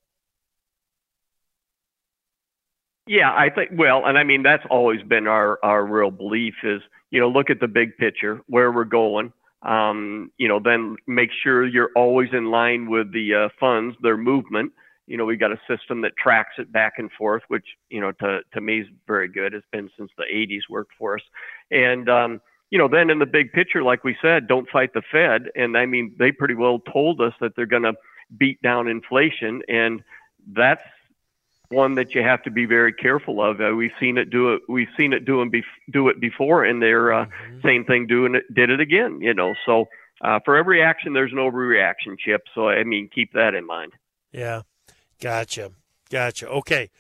[3.07, 6.81] Yeah, I think well, and I mean that's always been our our real belief is
[7.11, 9.33] you know look at the big picture where we're going.
[9.63, 14.17] Um, you know, then make sure you're always in line with the uh, funds, their
[14.17, 14.73] movement,
[15.11, 18.13] you know, we've got a system that tracks it back and forth, which, you know,
[18.13, 19.55] to, to me is very good.
[19.55, 21.23] It's been since the 80s worked for us.
[21.73, 25.03] And, um, you know, then in the big picture, like we said, don't fight the
[25.11, 25.51] Fed.
[25.57, 27.95] And I mean, they pretty well told us that they're going to
[28.39, 29.63] beat down inflation.
[29.69, 30.05] And
[30.47, 30.85] that's
[31.71, 33.61] one that you have to be very careful of.
[33.61, 34.63] Uh, we've seen it do it.
[34.69, 37.67] We've seen it do, bef- do it before, and they're uh, mm-hmm.
[37.67, 39.21] same thing doing it, did it again.
[39.21, 39.89] You know, so
[40.21, 42.43] uh, for every action, there's an overreaction, Chip.
[42.55, 43.93] So I mean, keep that in mind.
[44.33, 44.63] Yeah.
[45.21, 45.73] Gotcha.
[46.11, 46.49] Gotcha.
[46.49, 46.91] Okay.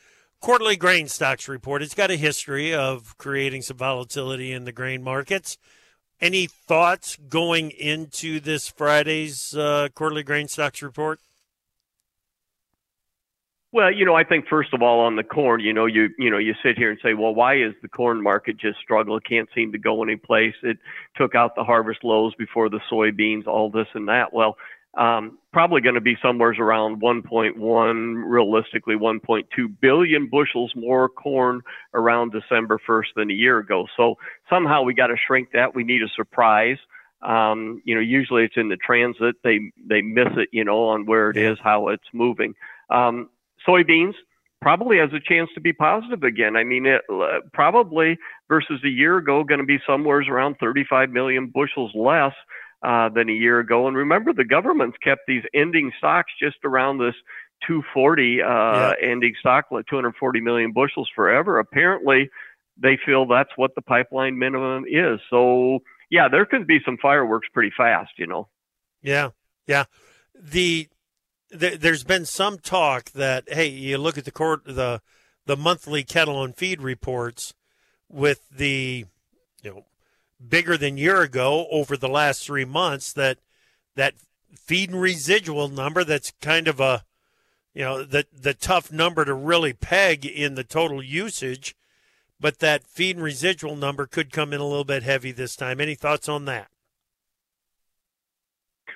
[0.40, 1.83] Quarterly grain stocks report.
[1.83, 5.59] It's got a history of creating some volatility in the grain markets.
[6.20, 11.18] Any thoughts going into this Friday's uh, quarterly grain stocks report?
[13.72, 16.28] Well, you know, I think first of all on the corn, you know, you you
[16.28, 19.16] know, you sit here and say, well, why is the corn market just struggle?
[19.16, 20.54] It can't seem to go any place.
[20.62, 20.78] It
[21.16, 24.33] took out the harvest lows before the soybeans, all this and that.
[24.33, 24.56] Well,
[24.94, 29.44] um, probably going to be somewhere around 1.1, realistically 1.2
[29.81, 31.61] billion bushels more corn
[31.94, 33.87] around December 1st than a year ago.
[33.96, 34.16] So
[34.48, 35.74] somehow we got to shrink that.
[35.74, 36.79] We need a surprise.
[37.22, 39.37] Um, you know, usually it's in the transit.
[39.44, 42.55] They they miss it, you know, on where it is, how it's moving.
[42.88, 43.29] Um,
[43.68, 44.14] soybeans
[44.62, 46.57] probably has a chance to be positive again.
[46.57, 51.11] I mean, it uh, probably versus a year ago going to be somewhere around 35
[51.11, 52.33] million bushels less
[52.83, 53.88] uh, than a year ago.
[53.88, 57.14] And remember, the government's kept these ending stocks just around this
[57.66, 58.93] 240 uh, yeah.
[59.03, 61.59] ending stock, like 240 million bushels forever.
[61.59, 62.31] Apparently,
[62.77, 65.21] they feel that's what the pipeline minimum is.
[65.29, 68.49] So, yeah, there could be some fireworks pretty fast, you know.
[69.03, 69.31] Yeah,
[69.66, 69.85] yeah.
[70.35, 70.88] The,
[71.51, 75.03] the there's been some talk that hey, you look at the court the
[75.47, 77.55] the monthly cattle on feed reports
[78.09, 79.05] with the
[79.62, 79.85] you know
[80.46, 83.38] bigger than year ago over the last three months that
[83.94, 84.14] that
[84.55, 87.05] feed and residual number that's kind of a
[87.74, 91.74] you know the the tough number to really peg in the total usage
[92.40, 95.81] but that feed and residual number could come in a little bit heavy this time.
[95.81, 96.69] Any thoughts on that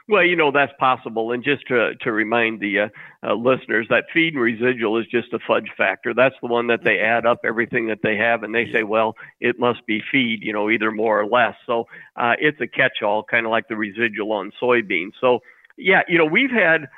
[0.07, 2.89] well, you know that's possible, and just to to remind the uh,
[3.27, 6.13] uh, listeners that feed and residual is just a fudge factor.
[6.13, 9.17] That's the one that they add up everything that they have, and they say, well,
[9.41, 11.55] it must be feed, you know, either more or less.
[11.67, 11.87] So
[12.17, 15.13] uh, it's a catch-all, kind of like the residual on soybeans.
[15.23, 15.41] So
[15.79, 16.89] yeah, you know, we've had.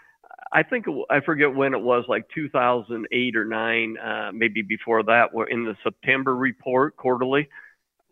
[0.52, 5.34] I think I forget when it was, like 2008 or nine, uh, maybe before that.
[5.34, 7.48] We're in the September report quarterly.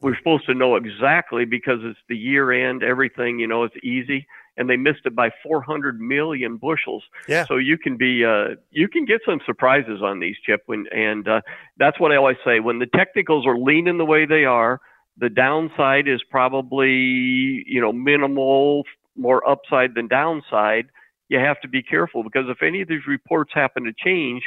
[0.00, 4.26] We're supposed to know exactly because it's the year end, everything, you know, it's easy
[4.56, 7.02] and they missed it by 400 million bushels.
[7.28, 7.44] Yeah.
[7.46, 11.26] So you can be uh, you can get some surprises on these chip when and
[11.26, 11.40] uh,
[11.78, 14.80] that's what I always say when the technicals are leaning the way they are.
[15.16, 18.84] The downside is probably you know minimal,
[19.16, 20.86] more upside than downside.
[21.28, 24.42] You have to be careful because if any of these reports happen to change,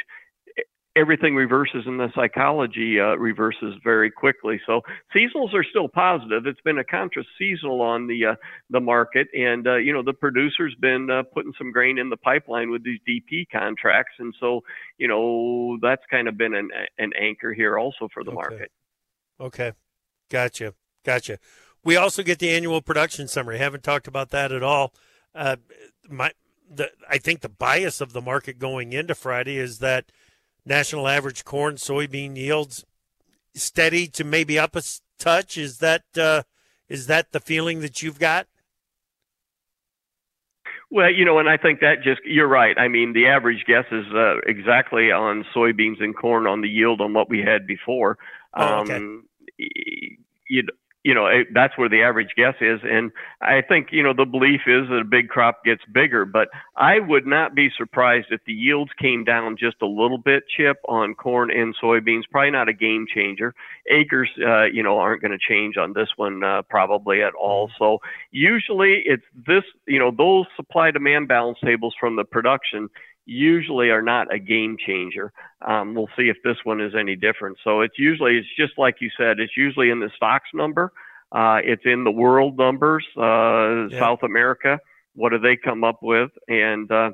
[0.98, 4.60] everything reverses and the psychology uh, reverses very quickly.
[4.66, 4.80] So
[5.14, 6.46] seasonals are still positive.
[6.46, 8.34] It's been a contra seasonal on the uh,
[8.70, 12.16] the market, and uh, you know the producer's been uh, putting some grain in the
[12.16, 14.62] pipeline with these DP contracts, and so
[14.98, 18.34] you know that's kind of been an an anchor here also for the Okay.
[18.34, 18.70] market.
[19.40, 19.72] Okay.
[20.30, 20.74] Gotcha.
[21.04, 21.38] Gotcha.
[21.84, 23.58] We also get the annual production summary.
[23.58, 24.92] Haven't talked about that at all.
[25.34, 25.56] Uh,
[26.08, 26.32] my,
[26.68, 30.10] the, I think the bias of the market going into Friday is that
[30.68, 32.84] national average corn soybean yields
[33.54, 34.82] steady to maybe up a
[35.18, 35.56] touch.
[35.56, 36.42] Is that uh,
[36.88, 38.46] is that the feeling that you've got?
[40.90, 42.76] Well, you know, and I think that just you're right.
[42.78, 47.00] I mean, the average guess is uh, exactly on soybeans and corn on the yield
[47.00, 48.16] on what we had before.
[48.54, 48.96] Oh, okay.
[48.96, 49.24] Um,
[50.48, 50.62] you
[51.04, 54.24] you know it, that's where the average guess is, and I think you know the
[54.24, 56.24] belief is that a big crop gets bigger.
[56.24, 60.44] But I would not be surprised if the yields came down just a little bit,
[60.56, 62.22] Chip, on corn and soybeans.
[62.30, 63.54] Probably not a game changer.
[63.90, 67.70] Acres, uh, you know, aren't going to change on this one uh, probably at all.
[67.78, 67.98] So
[68.30, 72.88] usually it's this, you know, those supply demand balance tables from the production
[73.28, 75.32] usually are not a game changer.
[75.60, 77.58] Um, we'll see if this one is any different.
[77.62, 80.92] So it's usually, it's just like you said, it's usually in the stocks number.
[81.30, 83.98] Uh, it's in the world numbers, uh, Yeah.
[84.00, 84.80] South America.
[85.14, 86.30] What do they come up with?
[86.48, 87.10] And, uh,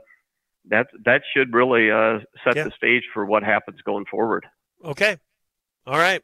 [0.70, 2.64] that, that should really, uh, set Yeah.
[2.64, 4.46] the stage for what happens going forward.
[4.84, 5.16] Okay.
[5.86, 6.22] All right.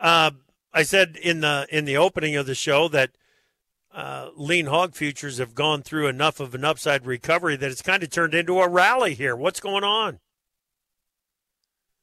[0.00, 0.30] Uh,
[0.72, 3.10] I said in the in the opening of the show that
[3.94, 8.02] uh, lean hog futures have gone through enough of an upside recovery that it's kind
[8.02, 9.36] of turned into a rally here.
[9.36, 10.18] What's going on?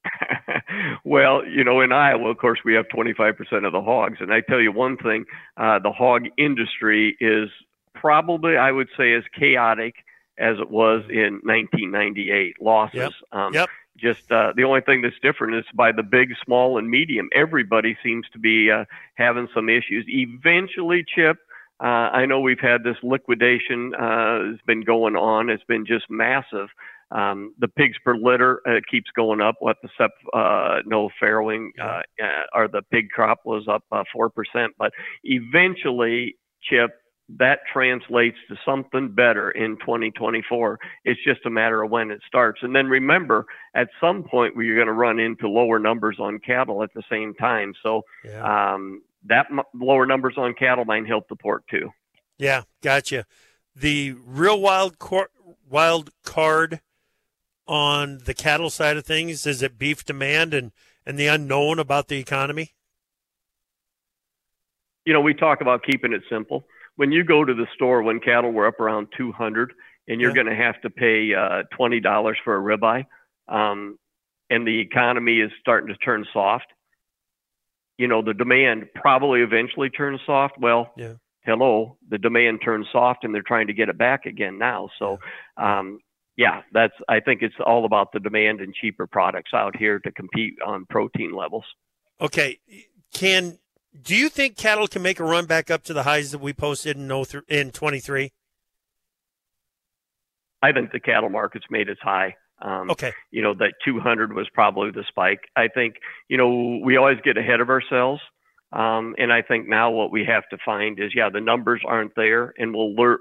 [1.03, 4.17] well, you know, in Iowa, of course, we have 25% of the hogs.
[4.19, 5.25] And I tell you one thing
[5.57, 7.49] uh, the hog industry is
[7.93, 9.95] probably, I would say, as chaotic
[10.37, 12.55] as it was in 1998.
[12.61, 12.97] Losses.
[12.97, 13.11] Yep.
[13.31, 13.69] Um, Yep.
[13.97, 17.27] Just uh, the only thing that's different is by the big, small, and medium.
[17.35, 20.05] Everybody seems to be uh, having some issues.
[20.07, 21.37] Eventually, Chip,
[21.81, 25.49] uh, I know we've had this liquidation uh, has been going on.
[25.49, 26.67] It's been just massive.
[27.11, 29.55] Um, the pigs per litter uh, keeps going up.
[29.59, 34.03] What the sep uh, no farrowing uh, uh, or the pig crop was up uh,
[34.13, 34.91] four percent, but
[35.23, 36.91] eventually, Chip,
[37.37, 40.79] that translates to something better in 2024.
[41.05, 42.59] It's just a matter of when it starts.
[42.63, 46.83] And then remember, at some point, we're going to run into lower numbers on cattle
[46.83, 47.73] at the same time.
[47.83, 48.73] So Yeah.
[48.73, 51.89] um, that m- lower numbers on cattle might help the pork too.
[52.37, 53.25] Yeah, gotcha.
[53.75, 55.29] The real wild cor-
[55.69, 56.81] wild card
[57.67, 60.71] on the cattle side of things is it beef demand and
[61.05, 62.73] and the unknown about the economy.
[65.05, 66.65] you know, we talk about keeping it simple.
[66.95, 69.73] When you go to the store when cattle were up around 200
[70.07, 70.43] and you're Yeah.
[70.43, 73.05] going to have to pay uh, $20 for a ribeye,
[73.47, 73.97] um,
[74.51, 76.65] and the economy is starting to turn soft,
[77.99, 80.57] you know, the demand probably eventually turns soft.
[80.57, 81.15] Well, Yeah.
[81.43, 84.89] hello, the demand turns soft and they're trying to get it back again now.
[84.97, 85.19] So,
[85.57, 85.99] um,
[86.37, 90.11] yeah, that's, I think it's all about the demand and cheaper products out here to
[90.13, 91.65] compete on protein levels.
[92.21, 92.59] Okay,
[93.13, 93.59] can
[94.01, 96.53] do you think cattle can make a run back up to the highs that we
[96.53, 98.31] posted in 03 in 23?
[100.61, 102.35] I think the cattle market's made its high.
[102.61, 103.13] Um, Okay.
[103.31, 105.49] you know that 200 was probably the spike.
[105.55, 105.95] I think
[106.27, 108.21] you know we always get ahead of ourselves,
[108.73, 112.15] um, and I think now what we have to find is yeah the numbers aren't
[112.15, 113.17] there, and we'll learn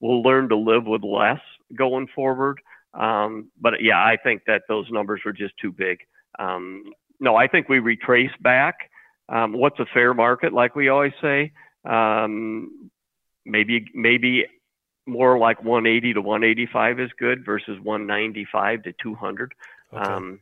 [0.00, 1.40] we'll learn to live with less
[1.76, 2.60] going forward.
[2.94, 5.98] Um, but yeah, I think that those numbers were just too big.
[6.38, 8.90] Um, no, I think we retrace back.
[9.28, 11.52] Um, what's a fair market, like we always say?
[11.84, 12.90] Um,
[13.46, 14.46] maybe maybe
[15.06, 19.54] more like 180 to 185 is good versus 195 to 200.
[19.92, 20.02] Okay.
[20.02, 20.40] Um,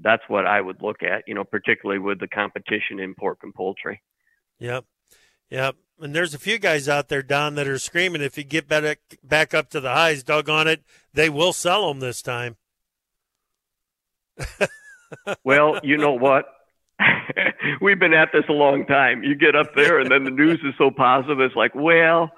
[0.00, 3.52] that's what I would look at, you know, particularly with the competition in pork and
[3.52, 4.00] poultry.
[4.60, 4.84] Yep.
[5.50, 5.76] Yep.
[6.00, 9.00] And there's a few guys out there, Don, that are screaming if you get back,
[9.24, 12.56] back up to the highs, doggone it, they will sell them this time.
[15.44, 16.46] Well, you know what?
[17.80, 19.22] We've been at this a long time.
[19.22, 21.40] You get up there, and then the news is so positive.
[21.40, 22.30] It's like, well,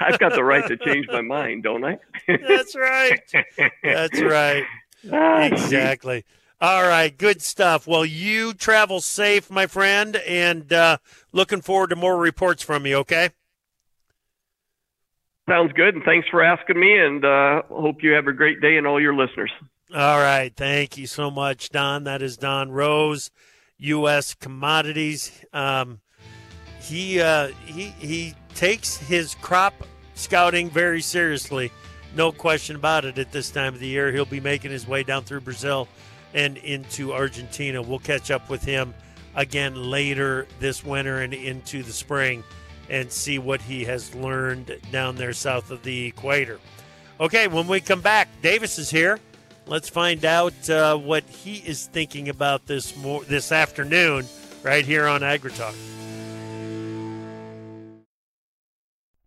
[0.00, 1.98] I've got the right to change my mind, don't I?
[2.26, 3.20] That's right.
[3.82, 4.64] That's right.
[5.12, 6.24] Ah, Exactly.
[6.60, 7.16] All right.
[7.16, 7.86] Good stuff.
[7.86, 10.98] Well, you travel safe, my friend, and uh,
[11.32, 13.30] looking forward to more reports from you, okay?
[15.48, 16.96] Sounds good, and thanks for asking me.
[16.98, 19.50] And uh, hope you have a great day, and all your listeners.
[19.92, 22.04] All right, thank you so much, Don.
[22.04, 23.30] That is Don Roose,
[23.80, 24.34] U.S.
[24.34, 25.44] Commodities.
[25.52, 26.00] Um,
[26.80, 29.74] he uh, he he takes his crop
[30.14, 31.72] scouting very seriously,
[32.14, 33.18] no question about it.
[33.18, 35.88] At this time of the year, he'll be making his way down through Brazil
[36.34, 37.82] and into Argentina.
[37.82, 38.94] We'll catch up with him
[39.34, 42.44] again later this winter and into the spring
[42.88, 46.58] and see what he has learned down there south of the equator.
[47.20, 49.18] Okay, when we come back, Davis is here.
[49.70, 54.26] Let's find out uh, what he is thinking about this mo- this afternoon,
[54.64, 55.76] right here on AgriTalk.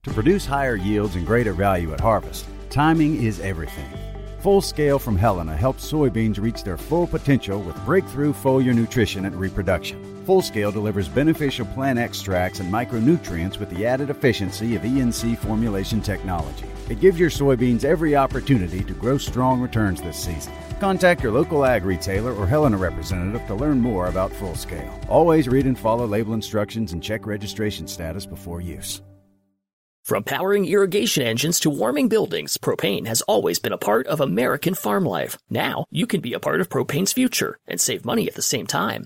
[0.04, 3.90] To produce higher yields and greater value at harvest, timing is everything.
[4.42, 9.38] Full Scale from Helena helps soybeans reach their full potential with breakthrough foliar nutrition and
[9.38, 10.26] reproduction.
[10.26, 16.02] Full Scale delivers beneficial plant extracts and micronutrients with the added efficiency of ENC formulation
[16.02, 16.68] technology.
[16.90, 20.54] It gives your soybeans every opportunity to grow strong returns this season.
[20.80, 25.00] Contact your local ag retailer or Helena representative to learn more about Full Scale.
[25.08, 29.02] Always read and follow label instructions and check registration status before use.
[30.04, 34.74] From powering irrigation engines to warming buildings, propane has always been a part of American
[34.74, 35.38] farm life.
[35.50, 38.68] Now, you can be a part of propane's future and save money at the same
[38.68, 39.06] time.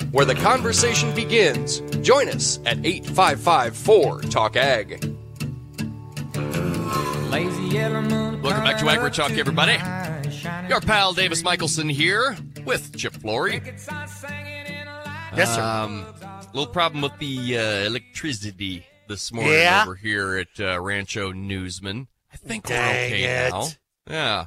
[0.11, 1.79] where the conversation begins.
[2.01, 5.03] Join us at 855 Talk Ag.
[7.31, 9.77] Welcome back to AgriTalk, everybody.
[10.67, 12.35] Your pal Davis Michaelsen here
[12.65, 13.61] with Chip Flory.
[15.35, 15.61] Yes, sir.
[15.61, 16.05] Um,
[16.53, 19.83] little problem with the uh, electricity this morning Yeah?
[19.83, 22.07] over here at uh, Rancho Newsman.
[22.33, 23.51] I think we're okay it.
[23.51, 23.67] now.
[24.09, 24.45] Yeah.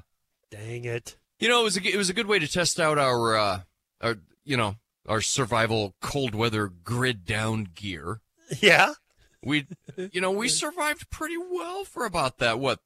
[0.51, 1.17] Dang it.
[1.39, 3.61] You know, it was a, it was a good way to test out our, uh,
[4.03, 8.20] our, you know, our survival cold weather grid down gear.
[8.61, 8.94] Yeah.
[9.42, 9.66] We,
[10.12, 12.80] you know, we survived pretty well for about that what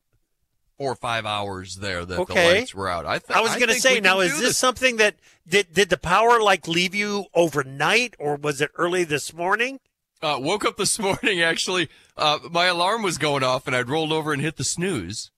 [0.77, 2.35] four or five hours there that Okay.
[2.35, 3.05] the lights were out.
[3.07, 5.17] I, th- I was going to say, now is do this something that
[5.47, 9.81] did did the power like leave you overnight, or was it early this morning?
[10.23, 11.89] Uh, woke up this morning actually.
[12.17, 15.31] Uh, my alarm was going off, and I'd rolled over and hit the snooze.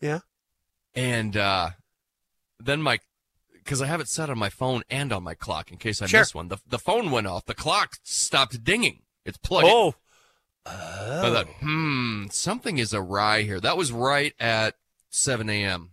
[0.00, 0.20] Yeah.
[0.94, 1.70] And uh,
[2.60, 2.98] then my,
[3.68, 6.06] because I have it set on my phone and on my clock in case I
[6.06, 6.20] Sure.
[6.20, 6.48] miss one.
[6.48, 7.44] The the phone went off.
[7.44, 9.02] The clock stopped dinging.
[9.26, 9.66] It's plugged.
[9.66, 9.72] in.
[9.74, 9.94] Oh,
[10.66, 13.60] I thought, hmm, something is awry here.
[13.60, 14.74] That was right at
[15.10, 15.90] 7 a.m.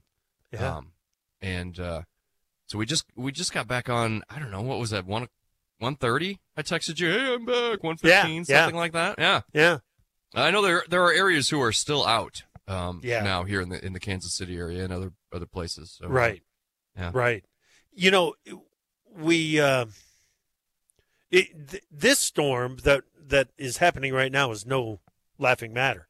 [0.52, 0.78] yeah.
[0.78, 0.92] Um,
[1.42, 2.02] and uh,
[2.68, 4.24] so we just we just got back on.
[4.30, 5.28] I don't know what was that one
[5.80, 6.40] one thirty.
[6.58, 7.84] I texted you, hey, I'm back.
[7.84, 8.62] One fifteen, Yeah, yeah.
[8.64, 9.16] something like that.
[9.20, 9.78] Yeah, yeah.
[10.34, 12.44] I know there there are areas who are still out.
[12.68, 13.22] Um, Yeah.
[13.24, 15.98] now here in the in the Kansas City area and other other places.
[16.00, 16.42] So, Right.
[16.98, 17.12] Yeah.
[17.14, 17.44] Right.
[17.96, 18.36] You know,
[19.18, 19.86] we uh,
[21.32, 25.00] it, th- this storm that that is happening right now is no
[25.38, 26.08] laughing matter.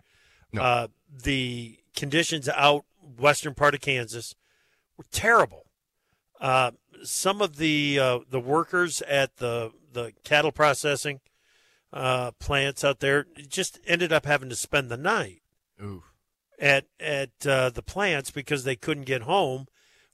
[0.51, 0.61] No.
[0.61, 0.88] Uh,
[1.23, 2.86] the conditions out
[3.17, 4.36] western part of Kansas
[4.97, 5.65] were terrible.
[6.39, 6.71] Uh,
[7.03, 11.21] some of the uh, the workers at the the cattle processing
[11.93, 15.41] uh, plants out there just ended up having to spend the night
[15.81, 16.03] Ooh.
[16.59, 19.67] at at uh, the plants because they couldn't get home.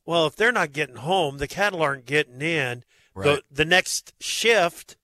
[0.05, 2.83] Well, if they're not getting home, the cattle aren't getting in.
[3.13, 3.25] Right.
[3.25, 4.97] The the next shift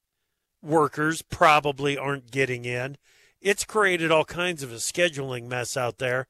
[0.61, 2.97] workers probably aren't getting in.
[3.41, 6.27] It's created all kinds of a scheduling mess out there.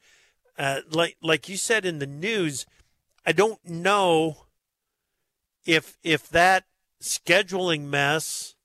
[0.57, 2.65] Uh, like like you said in the news,
[3.25, 4.45] I don't know
[5.65, 6.65] if if that
[7.01, 8.55] scheduling mess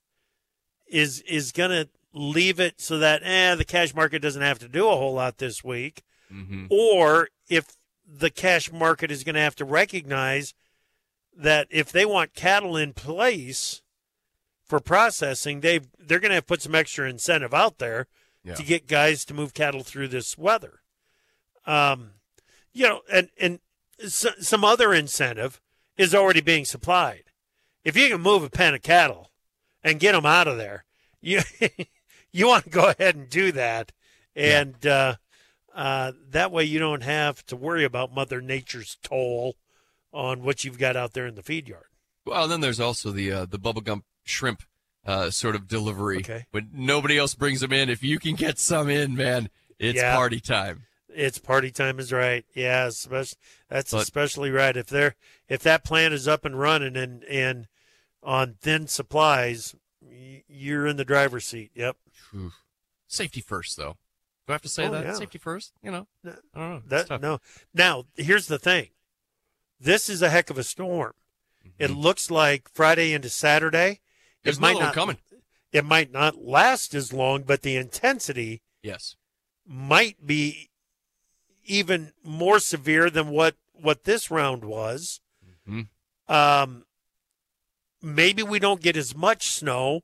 [0.87, 4.69] is is going to leave it so that eh the cash market doesn't have to
[4.69, 7.77] do a whole lot this week hmm or if
[8.15, 10.55] the cash market is going to have to recognize
[11.37, 13.81] that if they want cattle in place
[14.63, 18.07] for processing, they they're going to have to put some extra incentive out there
[18.45, 18.55] Yeah.
[18.55, 20.81] to get guys to move cattle through this weather.
[21.67, 22.13] Um,
[22.73, 23.61] you know, and and
[24.03, 25.61] s some other incentive
[25.97, 27.25] is already being supplied.
[27.85, 29.31] If you can move a pen of cattle
[29.83, 30.85] and get them out of there,
[31.21, 31.41] you
[32.33, 33.93] you want to go ahead and do that,
[34.37, 35.17] and uh,
[35.75, 39.57] uh, that way you don't have to worry about Mother Nature's toll
[40.13, 41.87] on what you've got out there in the feed yard.
[42.27, 44.63] Well, then there's also the uh, the bubblegum shrimp
[45.07, 46.19] uh, sort of delivery.
[46.19, 46.47] Okay.
[46.51, 49.49] When nobody else brings them in, if you can get some in, man,
[49.79, 50.15] it's Yeah.
[50.15, 50.85] party time.
[51.15, 52.45] It's party time is right.
[52.55, 54.77] Yeah, especially, that's But- especially right.
[54.77, 55.17] If they're
[55.49, 57.67] if that plant is up and running and and
[58.23, 59.75] on thin supplies,
[60.47, 61.73] you're in the driver's seat.
[61.75, 61.97] Yep.
[63.09, 63.97] Safety first, though.
[64.47, 65.05] Do I have to say Oh, that?
[65.05, 65.15] yeah.
[65.15, 65.73] Safety first?
[65.83, 66.07] You know?
[66.25, 66.83] No, I don't know.
[66.87, 67.39] That no.
[67.73, 68.89] Now here's the thing.
[69.79, 71.13] This is a heck of a storm.
[71.79, 73.91] It looks like Friday into Saturday.
[73.93, 74.41] Mm-hmm.
[74.45, 75.19] There's it might not coming.
[75.73, 79.17] It might not last as long, but the intensity Yes.
[79.67, 80.71] might be
[81.65, 85.21] even more severe than what what this round was.
[85.69, 85.89] Mhm.
[86.29, 86.85] Um,
[88.01, 90.03] maybe we don't get as much snow,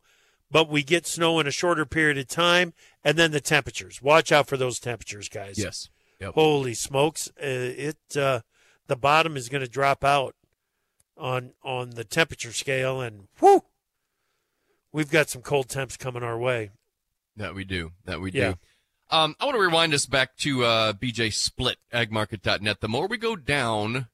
[0.51, 2.73] but we get snow in a shorter period of time,
[3.05, 4.01] and then the temperatures.
[4.03, 5.59] Watch out for those temperatures, guys.
[5.59, 5.89] Yes.
[6.21, 6.35] Yep.
[6.35, 7.29] Holy smokes!
[7.41, 8.41] Uh, it uh,
[8.89, 10.35] the bottom is going to drop out
[11.17, 13.63] on on the temperature scale, and whoo,
[14.93, 16.71] we've got some cold temps coming our way.
[17.37, 17.93] That we do.
[18.05, 18.59] That we do.
[19.11, 22.81] Um, I want to rewind us back to uh, BJ Splitt, agmarket.net.
[22.81, 24.09] The more we go down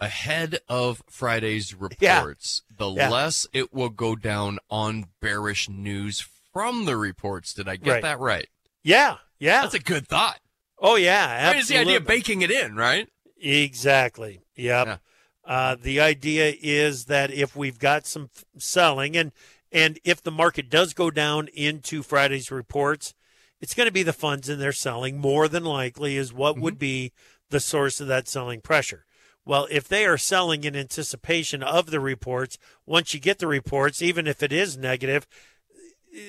[0.00, 2.18] ahead of Friday's Yeah.
[2.20, 3.08] reports, the Yeah.
[3.08, 7.52] less it will go down on bearish news from the reports.
[7.54, 8.02] Did I get Right.
[8.02, 8.48] that right?
[8.82, 9.62] Yeah, yeah.
[9.62, 10.40] That's a good thought.
[10.78, 11.74] oh yeah, absolutely.
[11.74, 13.08] the idea of baking it in, right?
[13.40, 14.40] Exactly.
[14.56, 14.86] Yep.
[14.86, 14.96] Yeah.
[15.44, 19.32] Uh, the idea is that if we've got some f- selling and
[19.72, 23.14] and if the market does go down into Friday's reports,
[23.60, 26.78] it's going to be the funds in there selling more than likely is what would
[26.78, 27.12] be
[27.50, 29.05] the source of that selling pressure.
[29.46, 34.02] Well, if they are selling in anticipation of the reports, once you get the reports,
[34.02, 35.26] even if it is negative,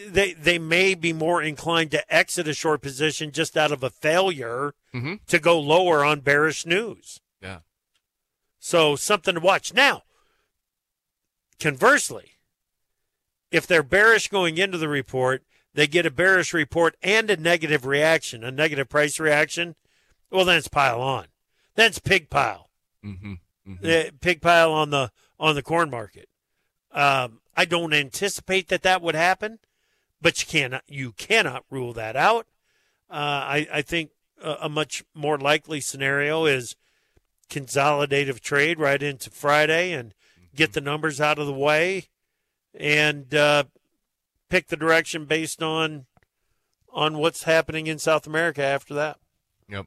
[0.06, 3.90] they they may be more inclined to exit a short position just out of a
[3.90, 5.20] failure Mhm.
[5.26, 7.20] to go lower on bearish news.
[7.42, 7.62] Yeah.
[8.60, 9.74] So something to watch.
[9.74, 10.04] Now,
[11.60, 12.34] conversely,
[13.50, 15.44] if they're bearish going into the report,
[15.74, 19.76] they get a bearish report and a negative reaction, a negative price reaction,
[20.30, 21.28] well then it's pile on.
[21.76, 22.67] Then it's pig pile.
[23.06, 23.34] Mm-hmm.
[23.84, 26.30] Uh, pig pile on the on the corn market.
[26.92, 29.60] Um, I don't anticipate that that would happen,
[30.22, 32.48] but you cannot you cannot rule that out.
[33.10, 36.76] Uh, I I think a, a much more likely scenario is
[37.50, 40.14] consolidative trade right into Friday and
[40.56, 42.08] get the numbers out of the way,
[42.74, 43.66] and uh,
[44.50, 46.06] pick the direction based on
[46.92, 49.20] on what's happening in South America after that.
[49.70, 49.86] Yep.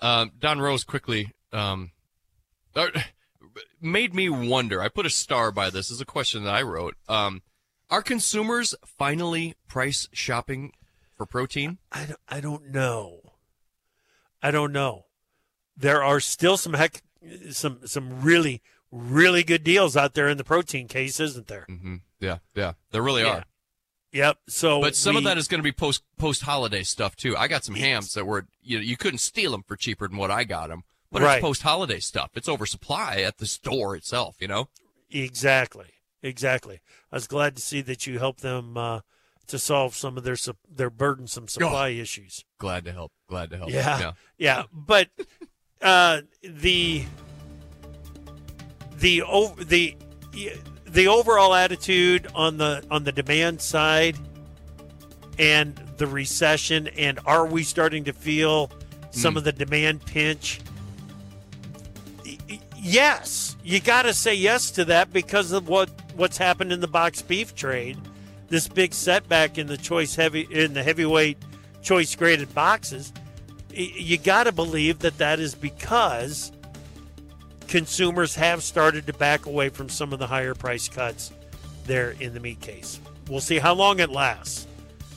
[0.00, 1.92] Um, Don Roose quickly um,
[2.76, 2.88] uh,
[3.80, 4.80] made me wonder.
[4.82, 5.88] I put a star by this.
[5.88, 6.96] this is a question that I wrote.
[7.08, 7.42] Um,
[7.90, 10.72] are consumers finally price shopping
[11.16, 11.78] for protein?
[11.92, 13.34] I don't, I don't know.
[14.42, 15.06] I don't know.
[15.76, 17.02] There are still some heck,
[17.50, 18.62] some some really
[18.92, 21.66] really good deals out there in the protein case, isn't there?
[21.68, 21.96] Mm-hmm.
[22.20, 23.28] Yeah, yeah, there really Yeah.
[23.38, 23.44] are.
[24.12, 24.38] Yep.
[24.48, 27.36] So, But some of that is going to be post post holiday stuff too.
[27.36, 30.16] I got some hams that were you know you couldn't steal them for cheaper than
[30.18, 31.36] what I got them, but Right.
[31.38, 32.32] it's post holiday stuff.
[32.34, 34.36] It's oversupply at the store itself.
[34.40, 34.68] You know.
[35.10, 35.86] exactly,
[36.22, 36.80] exactly.
[37.10, 39.00] I was glad to see that you helped them uh,
[39.46, 42.44] to solve some of their sup- their burdensome supply issues.
[42.58, 43.12] Glad to help.
[43.28, 43.70] Glad to help.
[43.70, 43.98] Yeah.
[44.00, 44.12] yeah.
[44.38, 45.08] Yeah, but
[45.80, 47.04] uh, the
[48.98, 49.22] the
[49.58, 49.96] the
[50.86, 54.16] the overall attitude on the on the demand side
[55.38, 58.70] and the recession and are we starting to feel
[59.10, 59.38] some Mm.
[59.38, 60.60] of the demand pinch?
[62.86, 66.86] Yes, you got to say yes to that because of what what's happened in the
[66.86, 67.96] box beef trade.
[68.48, 71.38] This big setback in the choice heavy in the heavyweight
[71.82, 73.12] choice graded boxes
[73.76, 76.52] you got to believe that that is because
[77.66, 81.32] consumers have started to back away from some of the higher price cuts
[81.84, 83.00] there in the meat case.
[83.28, 84.66] We'll see how long it lasts.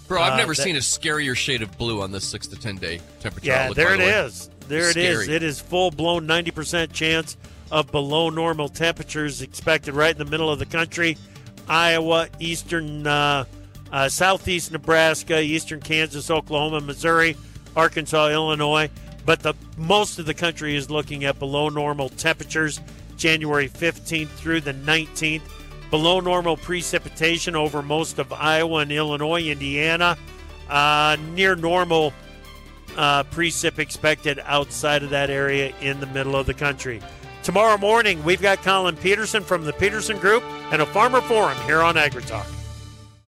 [0.08, 2.56] Bro, I've Uh, never that- seen a scarier shade of blue on this six to
[2.56, 3.46] ten day temperature.
[3.48, 4.50] Yeah, outlook, there it the is.
[4.68, 5.20] There it is.
[5.22, 5.36] Scary.
[5.36, 7.38] It is full blown 90% chance
[7.72, 11.18] of below normal temperatures expected right in the middle of the country.
[11.68, 13.46] Iowa, eastern, uh,
[13.92, 17.36] uh, southeast Nebraska, eastern Kansas, Oklahoma, Missouri,
[17.76, 18.90] Arkansas, Illinois.
[19.26, 22.80] But the most of the country is looking at below normal temperatures
[23.18, 25.42] January 15th through the 19th.
[25.90, 30.18] Below normal precipitation over most of Iowa and Illinois, Indiana.
[30.70, 32.14] Uh, near normal
[32.98, 37.02] uh, precip expected outside of that area in the middle of the country.
[37.48, 40.44] Tomorrow morning, we've got Colin Peterson from the Peterson Group
[40.74, 42.57] and a Farmer Forum here on AgriTalk.